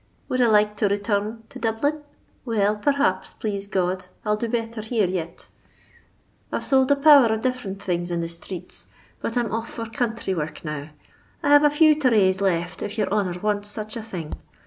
Would 0.29 0.41
I 0.41 0.47
like 0.47 0.77
to 0.77 0.87
returren 0.89 1.47
to 1.49 1.59
Dublin 1.59 2.01
1 2.45 2.57
Well, 2.57 2.75
perhaps, 2.75 3.33
plaze 3.35 3.67
God, 3.67 4.05
I 4.25 4.29
'11 4.31 4.49
do 4.49 4.57
betthur 4.57 4.83
here 4.83 5.07
yit. 5.07 5.47
I 6.51 6.57
've 6.57 6.63
sonld 6.63 6.89
a 6.89 6.95
power 6.95 7.27
of 7.27 7.41
diflferent 7.41 7.81
things 7.83 8.09
in 8.09 8.19
the 8.19 8.25
sthreets, 8.25 8.85
but 9.21 9.37
I 9.37 9.41
'm 9.41 9.53
off 9.53 9.69
for 9.69 9.85
counthry 9.85 10.33
work 10.35 10.65
now. 10.65 10.89
I 11.43 11.49
have 11.49 11.63
a 11.63 11.69
few 11.69 11.93
therrays 11.93 12.41
left 12.41 12.81
if 12.81 12.97
your 12.97 13.09
honour 13.09 13.39
wants 13.41 13.69
such 13.69 13.95
a 13.95 14.01
thing. 14.01 14.33